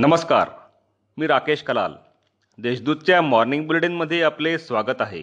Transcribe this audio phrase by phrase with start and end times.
[0.00, 0.48] नमस्कार
[1.18, 1.92] मी राकेश कलाल.
[2.58, 5.22] देशदूतच्या मॉर्निंग बुलेटिनमध्ये आपले स्वागत आहे.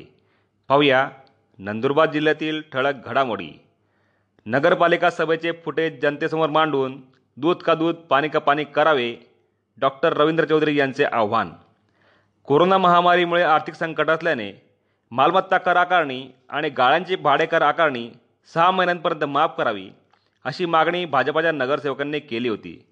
[0.69, 1.07] पाहूया
[1.59, 3.47] नंदुरबार जिल्ह्यातील ठळक घडामोडी.
[4.45, 7.01] नगरपालिका सभेचे फुटेज जनतेसमोर मांडून
[7.37, 9.15] दूध का दूध पाणी का पाणी करावे
[9.77, 11.51] डॉक्टर रवींद्र चौधरी यांचे आव्हान.
[12.43, 14.51] कोरोना महामारीमुळे आर्थिक संकट असल्याने
[15.11, 18.09] मालमत्ता कर आकारणी आणि गाळ्यांची भाडेकर आकारणी
[18.53, 19.89] सहा महिन्यांपर्यंत माफ करावी
[20.45, 22.85] अशी मागणी भाजपाच्या नगरसेवकांनी केली होती.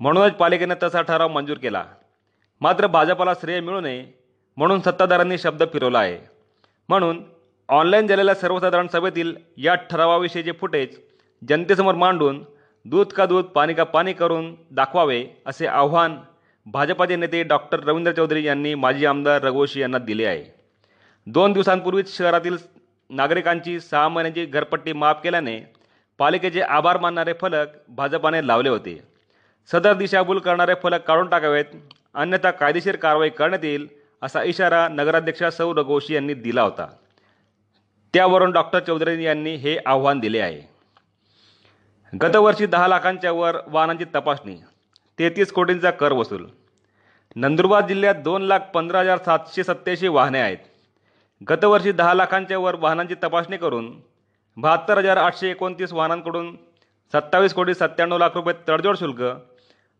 [0.00, 1.84] म्हणूनच पालिकेने तसा ठराव मंजूर केला.
[2.60, 4.04] मात्र भाजपाला श्रेय मिळू नये
[4.56, 6.18] म्हणून सत्ताधाऱ्यांनी शब्द फिरवला आहे.
[6.88, 7.22] म्हणून
[7.68, 10.98] ऑनलाईन झालेल्या सर्वसाधारण सभेतील या ठरावाविषयीचे फुटेज
[11.42, 12.42] जनतेसमोर मांडून
[12.86, 16.16] दूध का दूध पाणी का पाणी करून दाखवावे असे आव्हान
[16.66, 20.44] भाजपाचे नेते डॉक्टर रवींद्र चौधरी यांनी माजी आमदार रघुवंशी यांना दिले आहे.
[21.26, 22.56] दोन दिवसांपूर्वीच शहरातील
[23.10, 25.58] नागरिकांची सहा महिन्यांची घरपट्टी माफ केल्याने
[26.18, 29.00] पालिकेचे आभार मानणारे फलक भाजपाने लावले होते.
[29.70, 31.64] सदर दिशाभूल करणारे फलक काढून टाकावेत.
[32.14, 33.86] अन्यथा कायदेशीर कारवाई करण्यात येईल
[34.22, 36.86] असा इशारा नगराध्यक्षा सौ रघोशी यांनी दिला होता.
[38.14, 40.60] त्यावरून डॉक्टर चौधरी यांनी हे आव्हान दिले आहे.
[42.12, 44.56] गतवर्षी दहा लाखांच्या वर वाहनांची तपासणी
[45.18, 46.46] तेहतीस कोटींचा कर वसूल.
[47.36, 50.58] नंदुरबार जिल्ह्यात दोन लाख पंधरा हजार सातशे सत्त्याऐंशी वाहने आहेत.
[51.50, 53.90] गतवर्षी दहा लाखांच्या वर वाहनांची तपासणी करून
[54.56, 56.54] बहात्तर हजार आठशे एकोणतीस वाहनांकडून
[57.14, 59.22] सत्तावीस कोटी सत्त्याण्णव लाख रुपये तडजोड शुल्क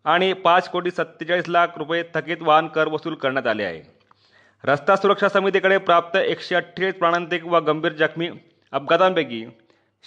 [0.05, 3.83] आणि पाच कोटी सत्तेचाळीस लाख रुपये थकीत वाहन कर वसूल करण्यात आले आहे.
[4.65, 8.31] रस्ता सुरक्षा समितीकडे प्राप्त एकशे अठ्ठेचाळीस प्राणांतिक व गंभीर जखमी
[8.73, 9.45] अपघातांपैकी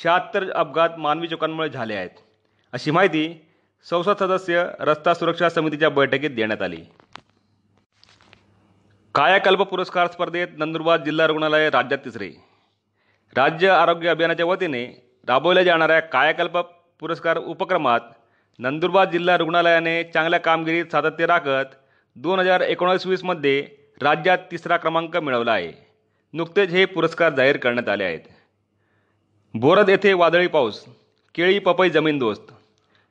[0.04, 2.10] शहात्तर अपघात मानवी चुकांमुळे झाले आहेत.
[2.74, 3.46] अशी माहिती
[3.90, 6.82] संसद सदस्य रस्ता सुरक्षा समितीच्या बैठकीत देण्यात आली.
[9.16, 12.30] कायाकल्प पुरस्कार स्पर्धेत नंदुरबार जिल्हा रुग्णालय राज्यात तिसरे.
[13.36, 14.86] राज्य आरोग्य अभियानाच्या वतीने
[15.28, 16.58] राबवल्या जाणाऱ्या कायाकल्प
[17.00, 18.02] पुरस्कार उपक्रमात
[18.60, 21.76] नंदुरबार जिल्हा रुग्णालयाने चांगल्या कामगिरीत सातत्य राखत
[22.16, 23.68] दोन हजार एकोणावीस वीसमध्ये
[24.02, 25.72] राज्यात तिसरा क्रमांक मिळवला आहे.
[26.34, 28.20] नुकतेच हे पुरस्कार जाहीर करण्यात आले आहेत.
[29.54, 30.86] बोरद येथे वादळी पाऊस
[31.36, 32.52] केळी पपई जमीनदोस्त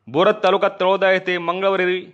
[0.06, 2.06] बोरद तालुका तळोदा येथे मंगळवारी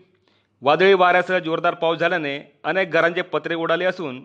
[0.63, 4.25] वादळी वाऱ्यासह जोरदार पाऊस झाल्याने अनेक घरांचे पत्रे उडाले असून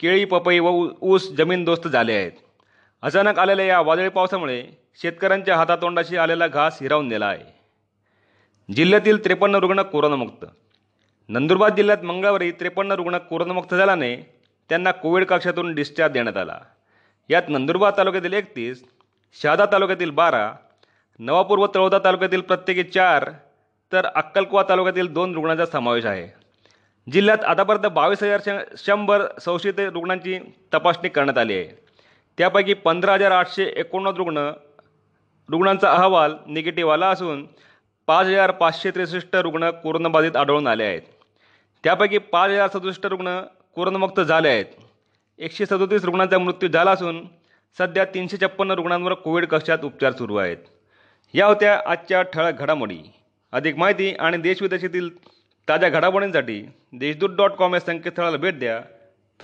[0.00, 2.32] केळी पपई व ऊ- ऊस जमीनदोस्त झाले आहेत.
[3.02, 4.64] अचानक आलेल्या या वादळी पावसामुळे
[5.02, 7.57] शेतकऱ्यांच्या हातातोंडाशी आलेला घास हिरावून नेला आहे.
[8.68, 10.44] जिल्ह्यातील त्रेपन्न रुग्ण कोरोनामुक्त.
[11.28, 14.14] नंदुरबार जिल्ह्यात मंगळवारी त्रेपन्न रुग्ण कोरोनामुक्त झाल्याने
[14.70, 16.58] त्यांना कोविड कक्षातून डिस्चार्ज देण्यात आला.
[17.30, 18.82] यात नंदुरबार तालुक्यातील एकतीस
[19.42, 20.52] शहादा तालुक्यातील बारा
[21.18, 23.30] नवापूर व तळोदा तालुक्यातील प्रत्येकी चार
[23.92, 26.28] तर अक्कलकुवा तालुक्यातील दोन रुग्णांचा समावेश आहे.
[27.06, 28.48] जिल्ह्यात आतापर्यंत बावीस हजार श
[28.78, 30.38] शंभर संशयित रुग्णांची
[30.74, 31.68] तपासणी करण्यात आली आहे.
[32.38, 34.50] त्यापैकी पंधरा हजार आठशे एकोणनव्वद रुग्ण
[35.48, 37.46] रुग्णांचा अहवाल निगेटिव्ह आला असून
[38.08, 41.00] पाच हजार पाचशे त्रेसष्ट रुग्ण कोरोनाबाधित आढळून आले आहेत.
[41.84, 43.42] त्यापैकी पाच हजार सदुसष्ट रुग्ण
[43.74, 44.64] कोरोनामुक्त झाले आहेत.
[45.38, 47.26] एकशे सदोतीस रुग्णांचा मृत्यू झाला असून
[47.78, 50.56] सध्या तीनशे छप्पन्न रुग्णांवर कोविड कक्षात उपचार सुरू आहेत.
[51.34, 52.98] या होत्या आजच्या ठळक घडामोडी.
[53.52, 55.10] अधिक माहिती आणि देशविदेशातील
[55.68, 58.80] ताज्या घडामोडींसाठी देशदूत डॉट कॉम या संकेतस्थळाला भेट द्या.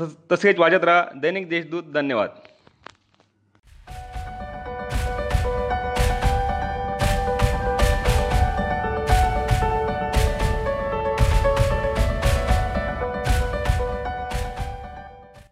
[0.00, 1.82] तस- तसेच वाजत राहा दैनिक देशदूत.
[1.82, 2.30] धन्यवाद.